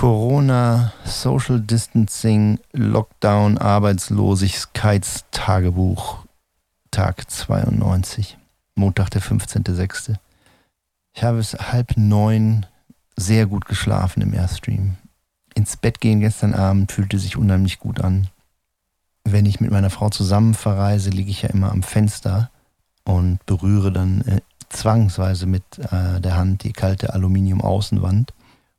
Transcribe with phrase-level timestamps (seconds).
[0.00, 6.24] Corona, Social Distancing, Lockdown, Arbeitslosigkeitstagebuch,
[6.90, 8.38] Tag 92,
[8.76, 10.14] Montag, der 15.06.
[11.12, 12.64] Ich habe es halb neun
[13.14, 14.96] sehr gut geschlafen im Airstream.
[15.54, 18.28] Ins Bett gehen gestern Abend fühlte sich unheimlich gut an.
[19.24, 22.50] Wenn ich mit meiner Frau zusammen verreise, liege ich ja immer am Fenster
[23.04, 24.40] und berühre dann äh,
[24.70, 28.32] zwangsweise mit äh, der Hand die kalte Aluminium-Außenwand.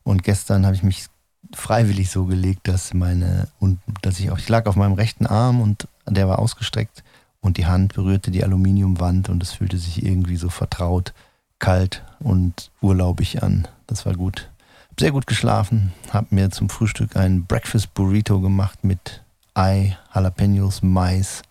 [0.03, 1.10] Und gestern habe ich mich
[1.53, 5.61] freiwillig so gelegt, dass meine und dass ich auch ich lag auf meinem rechten Arm
[5.61, 7.03] und der war ausgestreckt
[7.41, 11.13] und die Hand berührte die Aluminiumwand und es fühlte sich irgendwie so vertraut,
[11.59, 13.67] kalt und urlaubig an.
[13.87, 14.49] Das war gut.
[14.89, 19.23] Hab sehr gut geschlafen, habe mir zum Frühstück ein Breakfast Burrito gemacht mit
[19.53, 21.41] Ei, Jalapenos, Mais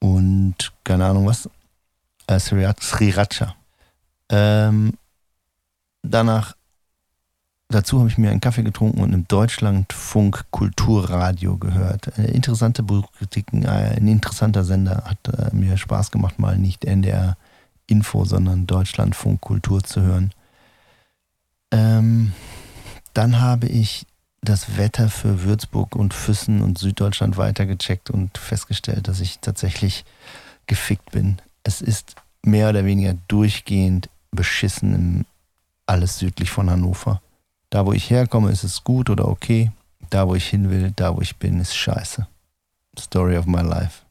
[0.00, 1.48] und keine Ahnung was,
[2.26, 3.54] äh, Sriracha.
[4.28, 4.94] Ähm,
[6.02, 6.55] danach
[7.68, 12.16] Dazu habe ich mir einen Kaffee getrunken und im Deutschlandfunk Kulturradio gehört.
[12.16, 15.02] Eine interessante Buchkritiken, äh, ein interessanter Sender.
[15.04, 17.36] Hat äh, mir Spaß gemacht, mal nicht NDR
[17.88, 20.32] Info, sondern Deutschlandfunk Kultur zu hören.
[21.72, 22.32] Ähm,
[23.14, 24.06] dann habe ich
[24.42, 30.04] das Wetter für Würzburg und Füssen und Süddeutschland weitergecheckt und festgestellt, dass ich tatsächlich
[30.66, 31.38] gefickt bin.
[31.64, 35.26] Es ist mehr oder weniger durchgehend beschissen
[35.86, 37.20] alles südlich von Hannover.
[37.70, 39.72] Da, wo ich herkomme, ist es gut oder okay.
[40.10, 42.26] Da, wo ich hin will, da, wo ich bin, ist scheiße.
[42.98, 44.02] Story of my life.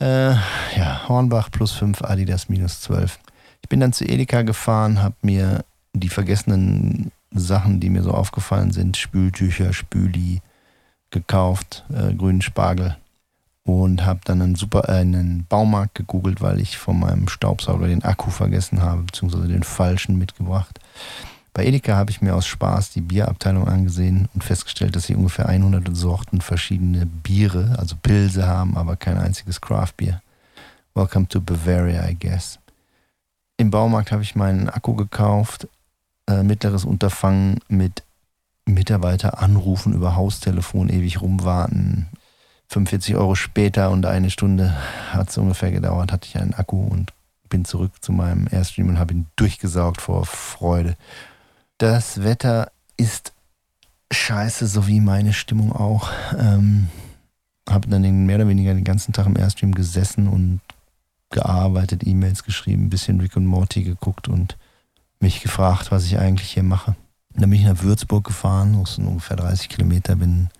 [0.00, 0.34] Äh,
[0.76, 3.18] ja, Hornbach plus 5, Adidas minus 12.
[3.62, 8.72] Ich bin dann zu Edeka gefahren, habe mir die vergessenen Sachen, die mir so aufgefallen
[8.72, 10.42] sind, Spültücher, Spüli,
[11.10, 12.96] gekauft, äh, grünen Spargel
[13.64, 18.04] und habe dann einen super äh, einen Baumarkt gegoogelt, weil ich von meinem Staubsauger den
[18.04, 20.78] Akku vergessen habe, beziehungsweise den falschen mitgebracht.
[21.54, 25.48] Bei Edeka habe ich mir aus Spaß die Bierabteilung angesehen und festgestellt, dass sie ungefähr
[25.48, 30.20] 100 Sorten verschiedene Biere, also Pilze haben, aber kein einziges Craft-Bier.
[30.94, 32.58] Welcome to Bavaria, I guess.
[33.56, 35.68] Im Baumarkt habe ich meinen Akku gekauft,
[36.26, 38.02] äh, mittleres Unterfangen mit
[38.66, 42.08] Mitarbeiter anrufen über Haustelefon, ewig rumwarten.
[42.66, 44.74] 45 Euro später und eine Stunde
[45.12, 47.12] hat es ungefähr gedauert, hatte ich einen Akku und
[47.48, 50.96] bin zurück zu meinem Airstream und habe ihn durchgesaugt vor Freude.
[51.78, 53.32] Das Wetter ist
[54.12, 56.10] scheiße, so wie meine Stimmung auch.
[56.38, 56.88] Ähm,
[57.68, 60.60] habe dann den, mehr oder weniger den ganzen Tag im Airstream gesessen und
[61.30, 64.56] gearbeitet, E-Mails geschrieben, ein bisschen Rick und Morty geguckt und
[65.18, 66.94] mich gefragt, was ich eigentlich hier mache.
[67.30, 70.50] Dann bin ich nach Würzburg gefahren, wo es ungefähr 30 Kilometer bin,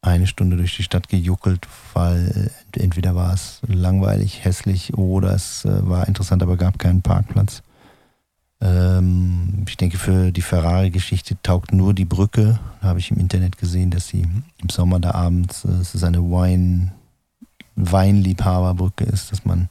[0.00, 5.86] eine Stunde durch die Stadt gejuckelt, weil entweder war es langweilig, hässlich oder es äh,
[5.86, 7.62] war interessant, aber gab keinen Parkplatz.
[8.60, 12.58] Ähm, ich denke, für die Ferrari-Geschichte taugt nur die Brücke.
[12.80, 14.26] Da habe ich im Internet gesehen, dass sie
[14.58, 16.92] im Sommer da abends, äh, es ist eine Wein,
[17.76, 19.68] Weinliebhaberbrücke ist, dass man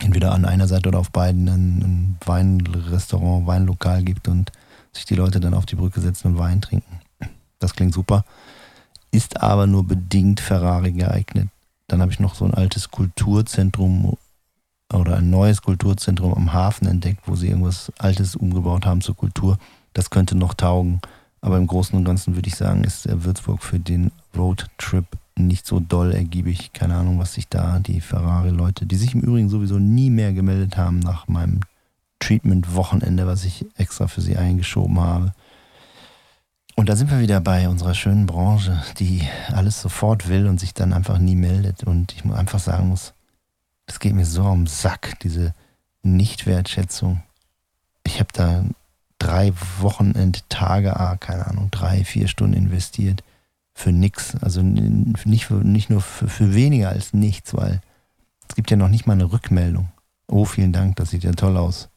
[0.00, 4.52] entweder an einer Seite oder auf beiden ein, ein Weinrestaurant, Weinlokal gibt und
[4.92, 7.00] sich die Leute dann auf die Brücke setzen und Wein trinken.
[7.58, 8.24] Das klingt super,
[9.10, 11.48] ist aber nur bedingt Ferrari geeignet.
[11.86, 14.16] Dann habe ich noch so ein altes Kulturzentrum
[14.92, 19.58] oder ein neues Kulturzentrum am Hafen entdeckt, wo sie irgendwas Altes umgebaut haben zur Kultur.
[19.92, 21.00] Das könnte noch taugen.
[21.40, 25.06] Aber im Großen und Ganzen würde ich sagen, ist Würzburg für den Roadtrip
[25.36, 26.72] nicht so doll ergiebig.
[26.72, 30.76] Keine Ahnung, was sich da die Ferrari-Leute, die sich im Übrigen sowieso nie mehr gemeldet
[30.76, 31.60] haben nach meinem
[32.18, 35.32] Treatment-Wochenende, was ich extra für sie eingeschoben habe.
[36.74, 39.22] Und da sind wir wieder bei unserer schönen Branche, die
[39.52, 41.84] alles sofort will und sich dann einfach nie meldet.
[41.84, 43.14] Und ich muss einfach sagen muss,
[43.88, 45.54] das geht mir so am Sack, diese
[46.02, 47.22] Nichtwertschätzung.
[48.04, 48.64] Ich habe da
[49.18, 53.24] drei Wochenendtage, ah, keine Ahnung, drei, vier Stunden investiert
[53.74, 54.36] für nix.
[54.36, 57.80] Also nicht, nicht nur für, für weniger als nichts, weil
[58.48, 59.88] es gibt ja noch nicht mal eine Rückmeldung.
[60.28, 61.88] Oh, vielen Dank, das sieht ja toll aus.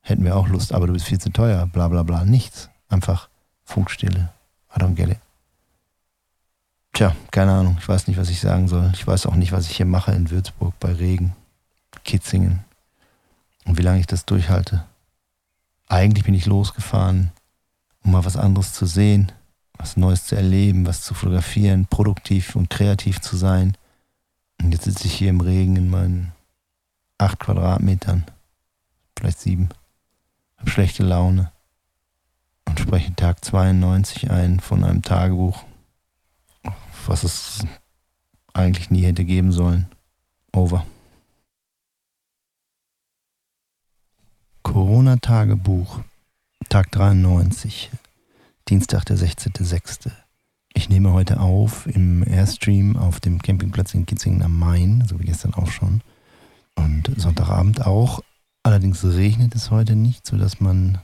[0.00, 2.24] Hätten wir auch Lust, aber du bist viel zu teuer, bla bla bla.
[2.24, 2.70] Nichts.
[2.88, 3.28] Einfach
[3.64, 4.30] Funkstille.
[4.74, 5.25] I don't get it.
[6.96, 7.76] Tja, keine Ahnung.
[7.78, 8.90] Ich weiß nicht, was ich sagen soll.
[8.94, 11.36] Ich weiß auch nicht, was ich hier mache in Würzburg bei Regen,
[12.06, 12.64] Kitzingen
[13.66, 14.82] und wie lange ich das durchhalte.
[15.88, 17.32] Eigentlich bin ich losgefahren,
[18.02, 19.30] um mal was anderes zu sehen,
[19.76, 23.76] was Neues zu erleben, was zu fotografieren, produktiv und kreativ zu sein.
[24.62, 26.32] Und jetzt sitze ich hier im Regen in meinen
[27.18, 28.24] acht Quadratmetern,
[29.18, 29.68] vielleicht sieben,
[30.56, 31.52] habe schlechte Laune
[32.64, 35.62] und spreche Tag 92 ein von einem Tagebuch
[37.08, 37.66] was es
[38.52, 39.86] eigentlich nie hätte geben sollen.
[40.52, 40.86] Over.
[44.62, 46.00] Corona-Tagebuch,
[46.68, 47.90] Tag 93.
[48.68, 50.10] Dienstag, der 16.06.
[50.74, 55.24] Ich nehme heute auf im Airstream auf dem Campingplatz in Kitzingen am Main, so wie
[55.24, 56.02] gestern auch schon.
[56.74, 58.20] Und Sonntagabend auch.
[58.62, 60.98] Allerdings regnet es heute nicht, sodass man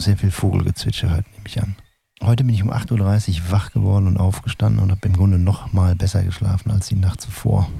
[0.00, 1.76] sehr viel Vogelgezwitscher hört, nehme ich an.
[2.22, 5.72] Heute bin ich um 8.30 Uhr wach geworden und aufgestanden und habe im Grunde noch
[5.72, 7.70] mal besser geschlafen als die Nacht zuvor.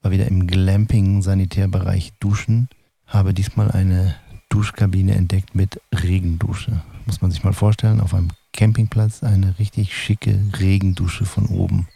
[0.00, 2.68] War wieder im Glamping-Sanitärbereich duschen,
[3.06, 4.16] habe diesmal eine
[4.48, 6.82] Duschkabine entdeckt mit Regendusche.
[7.06, 11.86] Muss man sich mal vorstellen, auf einem Campingplatz eine richtig schicke Regendusche von oben.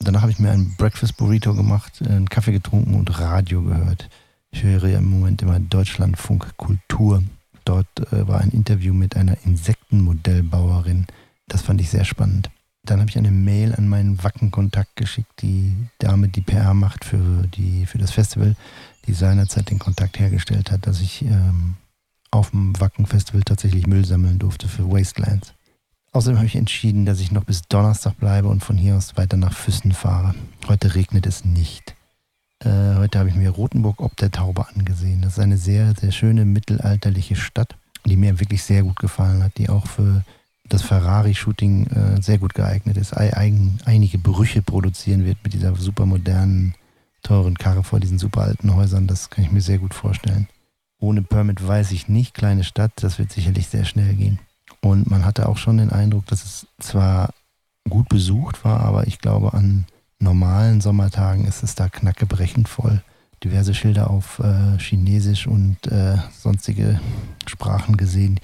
[0.00, 4.08] Danach habe ich mir einen Breakfast Burrito gemacht, einen Kaffee getrunken und Radio gehört.
[4.50, 7.22] Ich höre ja im Moment immer Deutschlandfunk Kultur.
[7.64, 11.06] Dort äh, war ein Interview mit einer Insektenmodellbauerin.
[11.48, 12.50] Das fand ich sehr spannend.
[12.84, 17.46] Dann habe ich eine Mail an meinen Wacken-Kontakt geschickt, die Dame, die PR macht für,
[17.46, 18.56] die, für das Festival,
[19.06, 21.76] die seinerzeit den Kontakt hergestellt hat, dass ich ähm,
[22.32, 25.54] auf dem Wacken-Festival tatsächlich Müll sammeln durfte für Wastelands.
[26.10, 29.36] Außerdem habe ich entschieden, dass ich noch bis Donnerstag bleibe und von hier aus weiter
[29.36, 30.34] nach Füssen fahre.
[30.66, 31.94] Heute regnet es nicht.
[32.64, 35.22] Äh, heute habe ich mir Rothenburg ob der Taube angesehen.
[35.22, 37.74] Das ist eine sehr, sehr schöne mittelalterliche Stadt,
[38.04, 40.24] die mir wirklich sehr gut gefallen hat, die auch für
[40.68, 46.06] das Ferrari-Shooting äh, sehr gut geeignet ist, ein, einige Brüche produzieren wird mit dieser super
[46.06, 46.74] modernen,
[47.22, 49.06] teuren Karre vor diesen super alten Häusern.
[49.06, 50.48] Das kann ich mir sehr gut vorstellen.
[50.98, 54.38] Ohne Permit weiß ich nicht, kleine Stadt, das wird sicherlich sehr schnell gehen.
[54.80, 57.34] Und man hatte auch schon den Eindruck, dass es zwar
[57.88, 59.86] gut besucht war, aber ich glaube, an
[60.22, 63.02] normalen Sommertagen ist es da knackebrechend voll.
[63.44, 67.00] Diverse Schilder auf äh, Chinesisch und äh, sonstige
[67.46, 68.38] Sprachen gesehen,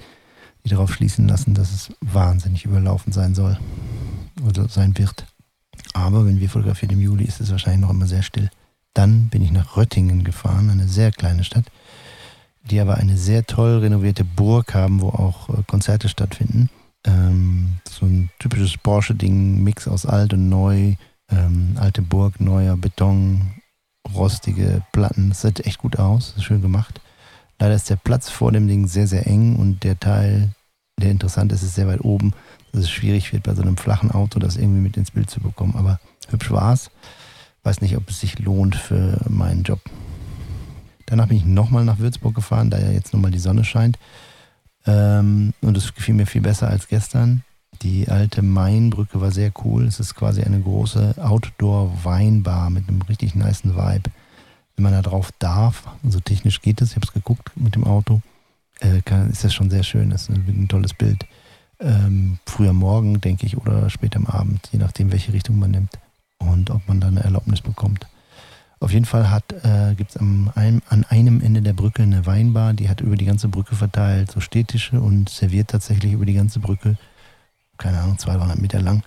[0.63, 3.57] die darauf schließen lassen, dass es wahnsinnig überlaufen sein soll
[4.45, 5.25] oder sein wird.
[5.93, 8.49] Aber wenn wir fotografieren im Juli, ist es wahrscheinlich noch immer sehr still.
[8.93, 11.65] Dann bin ich nach Röttingen gefahren, eine sehr kleine Stadt,
[12.63, 16.69] die aber eine sehr toll renovierte Burg haben, wo auch äh, Konzerte stattfinden.
[17.05, 20.95] Ähm, so ein typisches Porsche-Ding, Mix aus alt und neu,
[21.31, 23.61] ähm, alte Burg, neuer Beton,
[24.13, 25.29] rostige Platten.
[25.29, 27.01] Das sieht echt gut aus, schön gemacht.
[27.59, 30.49] Leider ist der Platz vor dem Ding sehr, sehr eng und der Teil,
[30.99, 32.33] der interessant ist, ist sehr weit oben,
[32.71, 35.41] dass es schwierig wird, bei so einem flachen Auto das irgendwie mit ins Bild zu
[35.41, 35.75] bekommen.
[35.75, 35.99] Aber
[36.29, 36.89] hübsch war es.
[37.63, 39.81] Weiß nicht, ob es sich lohnt für meinen Job.
[41.05, 43.97] Danach bin ich nochmal nach Würzburg gefahren, da ja jetzt nochmal die Sonne scheint.
[44.85, 47.43] Ähm, und es gefiel mir viel besser als gestern.
[47.81, 49.85] Die alte Mainbrücke war sehr cool.
[49.85, 54.11] Es ist quasi eine große Outdoor-Weinbar mit einem richtig niceen Vibe.
[54.75, 57.85] Wenn man da drauf darf, so technisch geht es, ich habe es geguckt mit dem
[57.85, 58.21] Auto,
[58.81, 60.09] äh, kann, ist das schon sehr schön.
[60.09, 61.25] Das ist ein, ein tolles Bild.
[61.79, 65.97] Ähm, früher Morgen, denke ich, oder später am Abend, je nachdem, welche Richtung man nimmt
[66.39, 68.07] und ob man da eine Erlaubnis bekommt.
[68.81, 70.51] Auf jeden Fall äh, gibt es an
[71.09, 75.01] einem Ende der Brücke eine Weinbar, die hat über die ganze Brücke verteilt so Städtische
[75.01, 76.97] und serviert tatsächlich über die ganze Brücke
[77.79, 79.01] keine Ahnung, 200, 300 Meter lang,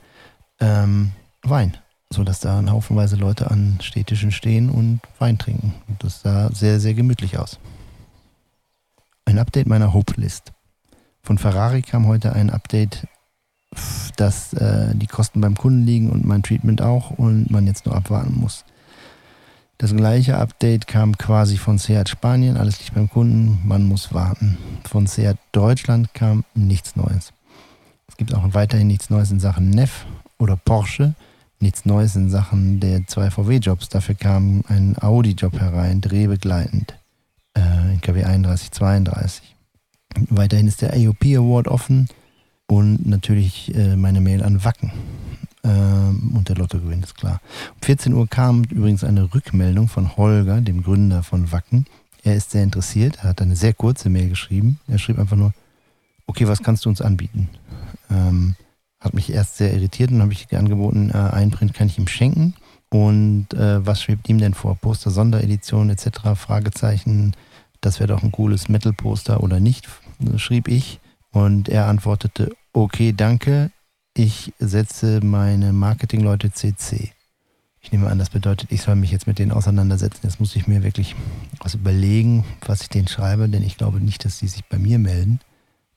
[0.58, 1.76] ähm, Wein.
[2.12, 5.74] Sodass da Haufenweise Leute an Städtischen stehen und Wein trinken.
[5.88, 7.58] Und das sah sehr, sehr gemütlich aus.
[9.24, 10.52] Ein Update meiner Hope-List.
[11.22, 13.06] Von Ferrari kam heute ein Update,
[14.16, 17.94] dass äh, die Kosten beim Kunden liegen und mein Treatment auch und man jetzt nur
[17.94, 18.64] abwarten muss.
[19.78, 24.58] Das gleiche Update kam quasi von Seat Spanien, alles liegt beim Kunden, man muss warten.
[24.84, 27.32] Von Seat Deutschland kam nichts Neues.
[28.22, 30.06] Gibt auch weiterhin nichts Neues in Sachen Neff
[30.38, 31.14] oder Porsche,
[31.58, 33.88] nichts Neues in Sachen der zwei VW-Jobs.
[33.88, 36.94] Dafür kam ein Audi-Job herein, drehbegleitend,
[37.58, 39.56] äh, in KW 3132.
[40.30, 42.06] Weiterhin ist der AOP Award offen
[42.68, 44.92] und natürlich äh, meine Mail an Wacken.
[45.64, 47.40] Ähm, und der Lottogewinn ist klar.
[47.74, 51.86] Um 14 Uhr kam übrigens eine Rückmeldung von Holger, dem Gründer von Wacken.
[52.22, 54.78] Er ist sehr interessiert, er hat eine sehr kurze Mail geschrieben.
[54.86, 55.52] Er schrieb einfach nur,
[56.28, 57.48] okay, was kannst du uns anbieten?
[58.10, 58.54] Ähm,
[59.00, 62.06] hat mich erst sehr irritiert und habe ich angeboten, äh, einen Print kann ich ihm
[62.06, 62.54] schenken.
[62.88, 64.76] Und äh, was schwebt ihm denn vor?
[64.76, 66.36] Poster, Sonderedition etc.
[66.36, 67.34] Fragezeichen.
[67.80, 69.88] Das wäre doch ein cooles Metal-Poster oder nicht,
[70.36, 71.00] schrieb ich.
[71.32, 73.70] Und er antwortete, okay, danke.
[74.14, 77.12] Ich setze meine Marketingleute CC.
[77.80, 80.20] Ich nehme an, das bedeutet, ich soll mich jetzt mit denen auseinandersetzen.
[80.22, 81.16] Jetzt muss ich mir wirklich
[81.60, 84.98] was überlegen, was ich denen schreibe, denn ich glaube nicht, dass sie sich bei mir
[84.98, 85.40] melden.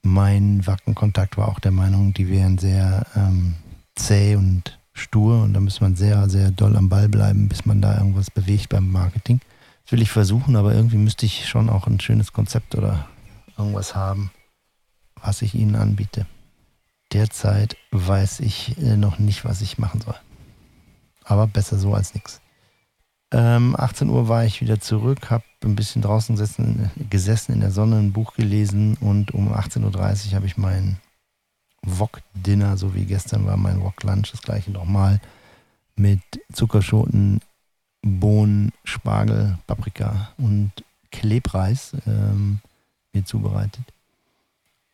[0.06, 3.56] Mein Wackenkontakt war auch der Meinung, die wären sehr ähm,
[3.96, 7.82] zäh und stur und da muss man sehr, sehr doll am Ball bleiben, bis man
[7.82, 9.40] da irgendwas bewegt beim Marketing.
[9.84, 13.08] Das will ich versuchen, aber irgendwie müsste ich schon auch ein schönes Konzept oder
[13.58, 14.30] irgendwas haben,
[15.24, 16.28] was ich ihnen anbiete.
[17.12, 20.16] Derzeit weiß ich äh, noch nicht, was ich machen soll.
[21.24, 22.42] Aber besser so als nichts.
[23.36, 27.72] Ähm, 18 Uhr war ich wieder zurück, habe ein bisschen draußen gesessen, gesessen, in der
[27.72, 30.96] Sonne, ein Buch gelesen und um 18.30 Uhr habe ich mein
[31.82, 35.20] Wok-Dinner, so wie gestern war mein Wok-Lunch, das gleiche nochmal
[35.98, 36.22] mit
[36.54, 37.42] Zuckerschoten,
[38.02, 40.72] Bohnen, Spargel, Paprika und
[41.12, 42.60] Klebreis ähm,
[43.12, 43.84] mir zubereitet.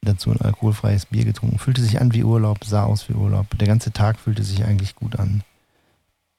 [0.01, 1.59] Dazu ein alkoholfreies Bier getrunken.
[1.59, 3.55] Fühlte sich an wie Urlaub, sah aus wie Urlaub.
[3.59, 5.43] Der ganze Tag fühlte sich eigentlich gut an.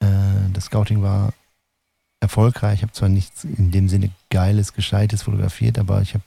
[0.01, 1.31] Äh, das Scouting war
[2.23, 2.79] erfolgreich.
[2.79, 6.23] Ich habe zwar nichts in dem Sinne Geiles, Gescheites fotografiert, aber ich habe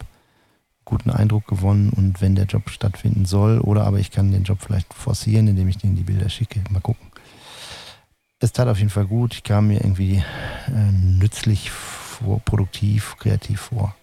[0.84, 4.58] guten Eindruck gewonnen und wenn der Job stattfinden soll oder aber ich kann den Job
[4.60, 6.62] vielleicht forcieren, indem ich denen die Bilder schicke.
[6.70, 7.08] Mal gucken.
[8.38, 9.34] Es tat auf jeden Fall gut.
[9.34, 10.22] Ich kam mir irgendwie
[10.68, 13.96] äh, nützlich vor, produktiv, kreativ vor.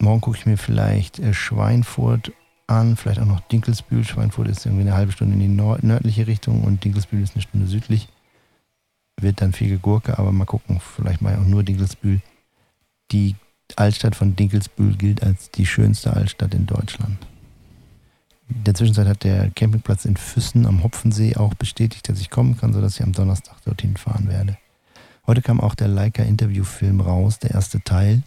[0.00, 2.32] Morgen gucke ich mir vielleicht äh, Schweinfurt
[2.66, 4.04] an, vielleicht auch noch Dinkelsbühl.
[4.04, 7.66] Schweinfurt ist irgendwie eine halbe Stunde in die nördliche Richtung und Dinkelsbühl ist eine Stunde
[7.66, 8.08] südlich.
[9.20, 10.80] Wird dann viel Gurke, aber mal gucken.
[10.80, 12.20] Vielleicht mal auch nur Dinkelsbühl.
[13.12, 13.36] Die
[13.76, 17.18] Altstadt von Dinkelsbühl gilt als die schönste Altstadt in Deutschland.
[18.48, 22.56] In der Zwischenzeit hat der Campingplatz in Füssen am Hopfensee auch bestätigt, dass ich kommen
[22.56, 24.56] kann, sodass ich am Donnerstag dorthin fahren werde.
[25.26, 28.22] Heute kam auch der Leica-Interviewfilm raus, der erste Teil.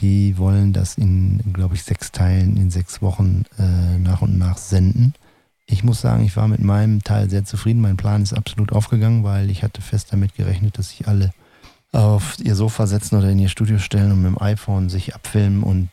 [0.00, 4.56] Die wollen das in, glaube ich, sechs Teilen in sechs Wochen äh, nach und nach
[4.56, 5.14] senden.
[5.70, 7.82] Ich muss sagen, ich war mit meinem Teil sehr zufrieden.
[7.82, 11.32] Mein Plan ist absolut aufgegangen, weil ich hatte fest damit gerechnet, dass sich alle
[11.92, 15.62] auf ihr Sofa setzen oder in ihr Studio stellen und mit dem iPhone sich abfilmen
[15.62, 15.90] und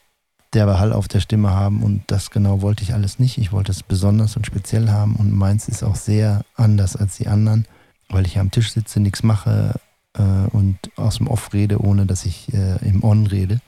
[0.53, 1.84] derbe Hall auf der Stimme haben.
[1.84, 3.38] Und das genau wollte ich alles nicht.
[3.38, 5.17] Ich wollte es besonders und speziell haben.
[5.17, 7.67] Und meins ist auch sehr anders als die anderen,
[8.10, 9.77] weil ich am Tisch sitze, nichts mache
[10.13, 13.60] äh, und aus dem Off rede, ohne dass ich äh, im On rede.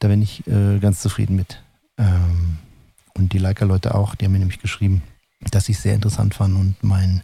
[0.00, 1.62] Da bin ich äh, ganz zufrieden mit.
[1.98, 2.58] Ähm,
[3.14, 5.02] und die Leica-Leute auch, die haben mir nämlich geschrieben,
[5.50, 7.22] dass ich es sehr interessant fand und mein,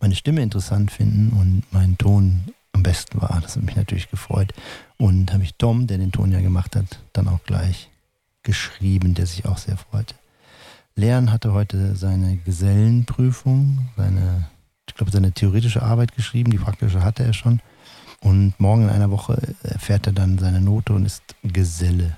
[0.00, 3.40] meine Stimme interessant finden und meinen Ton am besten war.
[3.42, 4.52] Das hat mich natürlich gefreut.
[4.96, 7.90] Und habe ich Tom, der den Ton ja gemacht hat, dann auch gleich
[8.42, 10.14] geschrieben, der sich auch sehr freute.
[10.94, 14.48] Leon hatte heute seine Gesellenprüfung, seine,
[14.88, 17.60] ich glaube, seine theoretische Arbeit geschrieben, die praktische hatte er schon.
[18.20, 22.16] Und morgen in einer Woche erfährt er dann seine Note und ist Geselle.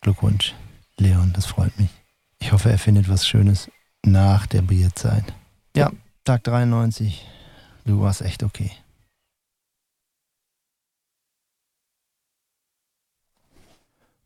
[0.00, 0.54] Glückwunsch,
[0.98, 1.90] Leon, das freut mich.
[2.38, 3.70] Ich hoffe, er findet was Schönes
[4.06, 5.34] nach der Bierzeit.
[5.74, 5.90] Ja,
[6.24, 7.26] Tag 93.
[7.84, 8.72] Du warst echt okay.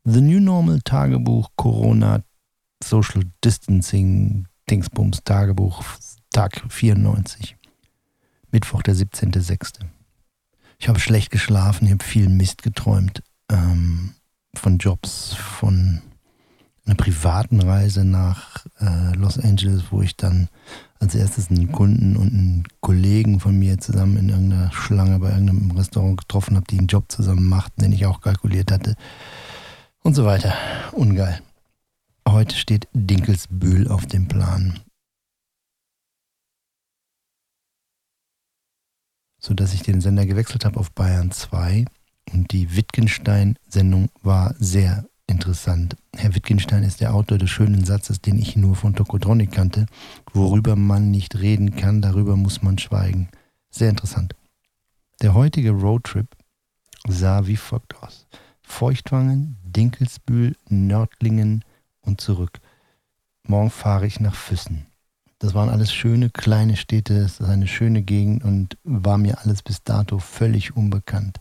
[0.03, 2.23] The New Normal Tagebuch Corona
[2.83, 5.83] Social Distancing Dingsbums Tagebuch
[6.31, 7.57] Tag 94.
[8.51, 9.79] Mittwoch, der 17.06.
[10.79, 13.21] Ich habe schlecht geschlafen, ich habe viel Mist geträumt.
[13.49, 14.15] Ähm,
[14.55, 16.01] von Jobs, von
[16.85, 20.49] einer privaten Reise nach äh, Los Angeles, wo ich dann
[20.99, 25.71] als erstes einen Kunden und einen Kollegen von mir zusammen in irgendeiner Schlange bei irgendeinem
[25.71, 28.95] Restaurant getroffen habe, die einen Job zusammen machten, den ich auch kalkuliert hatte
[30.03, 30.53] und so weiter.
[30.91, 31.41] Ungeil.
[32.27, 34.79] Heute steht Dinkelsbühl auf dem Plan.
[39.39, 41.85] Sodass ich den Sender gewechselt habe auf Bayern 2
[42.31, 45.95] und die Wittgenstein-Sendung war sehr interessant.
[46.15, 49.85] Herr Wittgenstein ist der Autor des schönen Satzes, den ich nur von Tokotronic kannte.
[50.33, 53.29] Worüber man nicht reden kann, darüber muss man schweigen.
[53.71, 54.35] Sehr interessant.
[55.21, 56.27] Der heutige Roadtrip
[57.07, 58.27] sah wie folgt aus.
[58.61, 61.63] Feuchtwangen, Dinkelsbühl, Nördlingen
[62.01, 62.59] und zurück.
[63.47, 64.85] Morgen fahre ich nach Füssen.
[65.39, 69.63] Das waren alles schöne kleine Städte, das ist eine schöne Gegend und war mir alles
[69.63, 71.39] bis dato völlig unbekannt.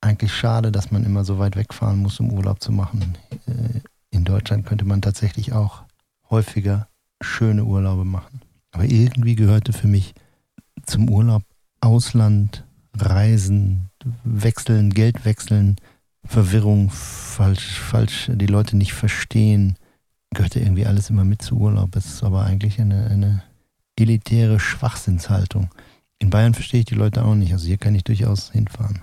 [0.00, 3.18] Eigentlich schade, dass man immer so weit wegfahren muss, um Urlaub zu machen.
[3.46, 3.80] Äh,
[4.10, 5.84] in Deutschland könnte man tatsächlich auch
[6.28, 6.88] häufiger
[7.20, 8.40] schöne Urlaube machen.
[8.72, 10.14] Aber irgendwie gehörte für mich
[10.84, 11.42] zum Urlaub
[11.80, 12.64] Ausland,
[12.96, 13.90] Reisen,
[14.24, 15.76] Wechseln, Geld wechseln,
[16.24, 19.76] Verwirrung, falsch, falsch, die Leute nicht verstehen,
[20.30, 21.96] gehört ja irgendwie alles immer mit zu Urlaub.
[21.96, 23.42] Es ist aber eigentlich eine, eine
[23.96, 25.70] elitäre Schwachsinnshaltung.
[26.18, 29.00] In Bayern verstehe ich die Leute auch nicht, also hier kann ich durchaus hinfahren.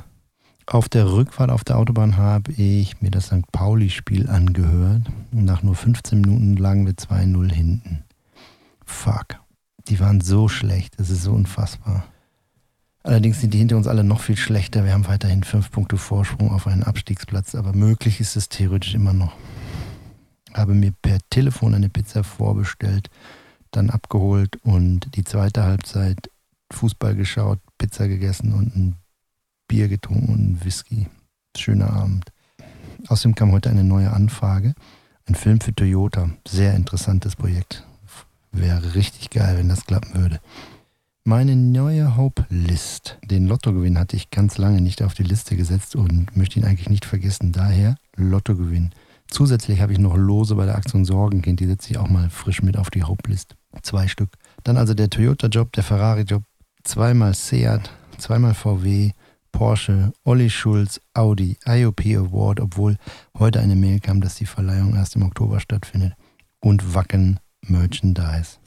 [0.70, 3.50] Auf der Rückfahrt auf der Autobahn habe ich mir das St.
[3.54, 5.04] Pauli-Spiel angehört.
[5.32, 8.04] Nach nur 15 Minuten lagen wir 2-0 hinten.
[8.84, 9.40] Fuck.
[9.88, 12.04] Die waren so schlecht, das ist so unfassbar.
[13.02, 14.84] Allerdings sind die hinter uns alle noch viel schlechter.
[14.84, 19.14] Wir haben weiterhin fünf Punkte Vorsprung auf einen Abstiegsplatz, aber möglich ist es theoretisch immer
[19.14, 19.38] noch.
[20.54, 23.10] Habe mir per Telefon eine Pizza vorbestellt,
[23.72, 26.30] dann abgeholt und die zweite Halbzeit
[26.74, 28.96] Fußball geschaut, Pizza gegessen und ein
[29.68, 31.08] Bier getrunken und Whisky.
[31.56, 32.26] Schöner Abend.
[33.08, 34.74] Außerdem kam heute eine neue Anfrage.
[35.26, 36.30] Ein Film für Toyota.
[36.48, 37.86] Sehr interessantes Projekt.
[38.52, 40.40] Wäre richtig geil, wenn das klappen würde.
[41.24, 43.18] Meine neue Hope List.
[43.22, 46.90] Den Lottogewinn hatte ich ganz lange nicht auf die Liste gesetzt und möchte ihn eigentlich
[46.90, 47.52] nicht vergessen.
[47.52, 48.92] Daher Lottogewinn.
[49.28, 51.60] Zusätzlich habe ich noch Lose bei der Aktion Sorgenkind.
[51.60, 53.56] Die setze ich auch mal frisch mit auf die Hope List.
[53.82, 54.30] Zwei Stück.
[54.64, 56.44] Dann also der Toyota-Job, der Ferrari-Job,
[56.86, 59.12] zweimal Seat, zweimal VW,
[59.58, 62.96] Porsche, Olli Schulz, Audi, IOP Award, obwohl
[63.40, 66.14] heute eine Mail kam, dass die Verleihung erst im Oktober stattfindet.
[66.60, 68.58] Und Wacken Merchandise.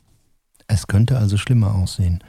[0.67, 2.25] Es könnte also schlimmer aussehen.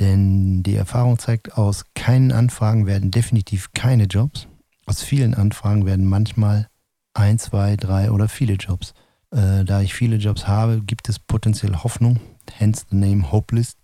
[0.00, 4.48] Denn die Erfahrung zeigt, aus keinen Anfragen werden definitiv keine Jobs.
[4.86, 6.66] Aus vielen Anfragen werden manchmal
[7.12, 8.92] ein, zwei, drei oder viele Jobs.
[9.30, 12.18] Äh, da ich viele Jobs habe, gibt es potenziell Hoffnung.
[12.54, 13.76] Hence the name Hopeless.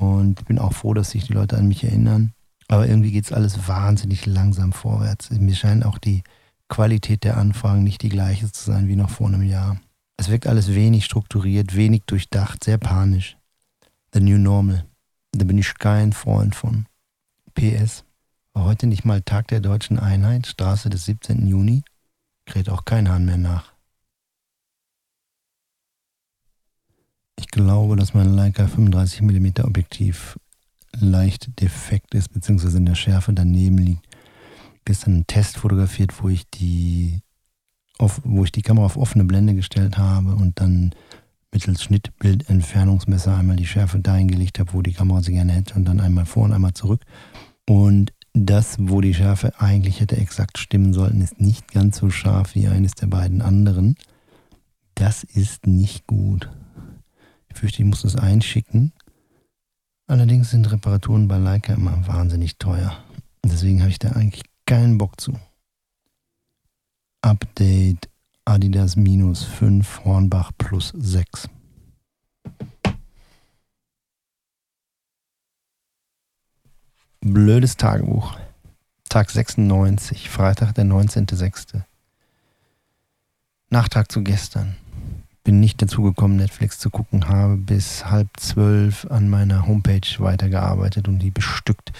[0.00, 2.34] Und ich bin auch froh, dass sich die Leute an mich erinnern.
[2.68, 5.30] Aber irgendwie geht es alles wahnsinnig langsam vorwärts.
[5.30, 6.22] Mir scheint auch die
[6.68, 9.78] Qualität der Anfragen nicht die gleiche zu sein wie noch vor einem Jahr.
[10.16, 13.36] Es wirkt alles wenig strukturiert, wenig durchdacht, sehr panisch.
[14.14, 14.86] The New Normal.
[15.32, 16.86] Da bin ich kein Freund von.
[17.54, 18.04] PS.
[18.54, 21.46] War heute nicht mal Tag der deutschen Einheit, Straße des 17.
[21.46, 21.82] Juni?
[22.46, 23.72] Kräht auch kein Hahn mehr nach.
[27.38, 30.38] Ich glaube, dass mein Leica 35mm Objektiv
[30.98, 34.06] leicht defekt ist, beziehungsweise in der Schärfe daneben liegt.
[34.84, 37.20] Gestern einen Test fotografiert, wo ich die,
[37.98, 40.94] auf, wo ich die Kamera auf offene Blende gestellt habe und dann
[41.52, 45.84] mittels Schnittbildentfernungsmesser einmal die Schärfe dahin gelegt habe, wo die Kamera sie gerne hätte und
[45.84, 47.02] dann einmal vor und einmal zurück.
[47.68, 52.54] Und das, wo die Schärfe eigentlich hätte exakt stimmen sollten, ist nicht ganz so scharf
[52.54, 53.96] wie eines der beiden anderen.
[54.94, 56.50] Das ist nicht gut.
[57.48, 58.92] Ich fürchte, ich muss es einschicken.
[60.12, 63.02] Allerdings sind Reparaturen bei Leica immer wahnsinnig teuer.
[63.42, 65.40] Deswegen habe ich da eigentlich keinen Bock zu.
[67.22, 68.10] Update
[68.44, 71.48] Adidas minus 5, Hornbach plus 6.
[77.22, 78.36] Blödes Tagebuch.
[79.08, 81.84] Tag 96, Freitag, der 19.06.
[83.70, 84.76] Nachtrag zu gestern.
[85.44, 91.08] Bin nicht dazu gekommen, Netflix zu gucken, habe bis halb zwölf an meiner Homepage weitergearbeitet
[91.08, 91.92] und die bestückt,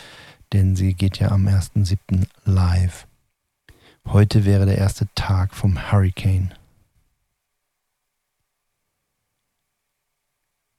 [0.53, 2.27] denn sie geht ja am 1.07.
[2.45, 3.07] live.
[4.07, 6.53] Heute wäre der erste Tag vom Hurricane.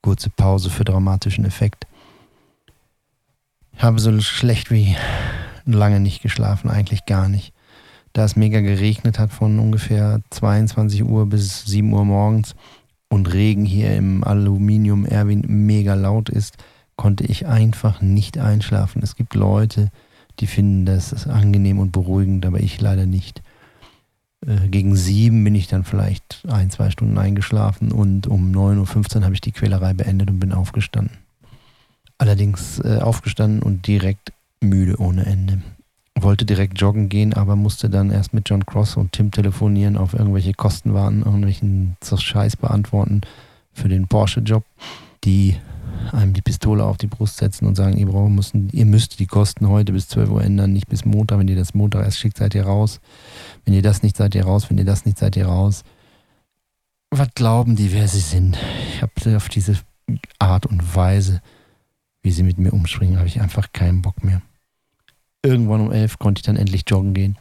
[0.01, 1.87] Kurze Pause für dramatischen Effekt.
[3.75, 4.95] Ich habe so schlecht wie
[5.65, 7.53] lange nicht geschlafen, eigentlich gar nicht.
[8.13, 12.55] Da es mega geregnet hat von ungefähr 22 Uhr bis 7 Uhr morgens
[13.09, 16.57] und Regen hier im Aluminium Erwin mega laut ist,
[16.95, 19.01] konnte ich einfach nicht einschlafen.
[19.01, 19.89] Es gibt Leute,
[20.39, 23.41] die finden das angenehm und beruhigend, aber ich leider nicht.
[24.45, 29.23] Äh, gegen sieben bin ich dann vielleicht ein, zwei Stunden eingeschlafen und um 9.15 Uhr
[29.23, 31.17] habe ich die Quälerei beendet und bin aufgestanden.
[32.19, 35.61] Allerdings äh, aufgestanden und direkt müde ohne Ende.
[36.19, 40.13] Wollte direkt joggen gehen, aber musste dann erst mit John Cross und Tim telefonieren, auf
[40.13, 43.21] irgendwelche Kosten warten, irgendwelchen Scheiß beantworten
[43.73, 44.63] für den Porsche-Job,
[45.23, 45.57] die
[46.11, 49.67] einem die Pistole auf die Brust setzen und sagen, ihr, müssen, ihr müsst die Kosten
[49.67, 51.39] heute bis 12 Uhr ändern, nicht bis Montag.
[51.39, 52.99] Wenn ihr das Montag erst schickt, seid ihr raus.
[53.65, 54.69] Wenn ihr das nicht, seid ihr raus.
[54.69, 55.83] Wenn ihr das nicht, seid ihr raus.
[57.11, 58.57] Was glauben die, wer sie sind?
[58.93, 59.77] Ich habe auf diese
[60.39, 61.41] Art und Weise,
[62.21, 64.41] wie sie mit mir umspringen, habe ich einfach keinen Bock mehr.
[65.45, 67.37] Irgendwann um elf konnte ich dann endlich joggen gehen.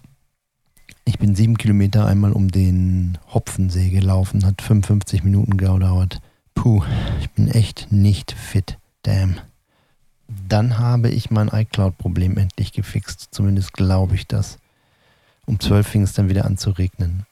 [1.05, 6.21] Ich bin sieben Kilometer einmal um den Hopfensee gelaufen, hat 55 Minuten gedauert.
[6.55, 6.83] Puh,
[7.21, 8.77] ich bin echt nicht fit.
[9.03, 9.37] Damn.
[10.49, 13.29] Dann habe ich mein iCloud-Problem endlich gefixt.
[13.31, 14.59] Zumindest glaube ich das.
[15.47, 17.25] Um 12 fing es dann wieder an zu regnen.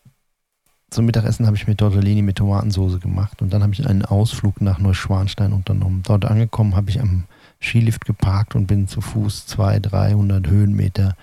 [0.90, 4.60] Zum Mittagessen habe ich mir Tortellini mit Tomatensauce gemacht und dann habe ich einen Ausflug
[4.60, 6.02] nach Neuschwanstein unternommen.
[6.04, 7.24] Dort angekommen habe ich am
[7.62, 11.16] Skilift geparkt und bin zu Fuß 200, 300 Höhenmeter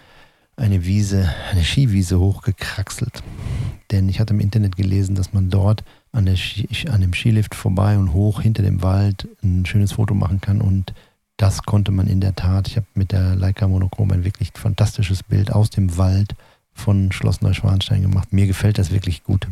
[0.56, 3.24] eine Wiese, eine Skiwiese hochgekraxelt.
[3.92, 7.56] Denn ich hatte im Internet gelesen, dass man dort an, der Ski, an dem Skilift
[7.56, 10.94] vorbei und hoch hinter dem Wald ein schönes Foto machen kann und
[11.38, 12.68] das konnte man in der Tat.
[12.68, 16.34] Ich habe mit der Leica Monochrom ein wirklich fantastisches Bild aus dem Wald
[16.74, 18.34] von Schloss Neuschwanstein gemacht.
[18.34, 19.48] Mir gefällt das wirklich gut.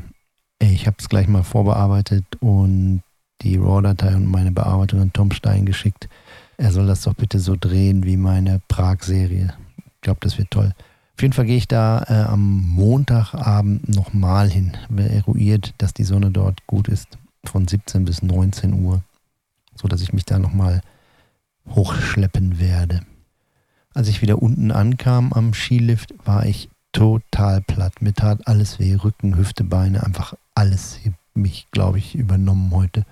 [0.60, 3.04] Ich habe es gleich mal vorbearbeitet und
[3.42, 6.10] die RAW-Datei und meine Bearbeitung an Tom Stein geschickt.
[6.58, 9.54] Er soll das doch bitte so drehen wie meine Prag-Serie.
[9.78, 10.74] Ich glaube, das wird toll.
[11.16, 14.74] Auf jeden Fall gehe ich da äh, am Montagabend nochmal hin.
[14.98, 19.02] Eruiert, dass die Sonne dort gut ist, von 17 bis 19 Uhr,
[19.76, 20.82] sodass ich mich da nochmal
[21.70, 23.02] hochschleppen werde.
[23.94, 28.02] Als ich wieder unten ankam am Skilift, war ich total platt.
[28.02, 31.00] Mir tat alles weh, Rücken, Hüfte, Beine, einfach alles
[31.34, 33.06] mich, glaube ich, übernommen heute.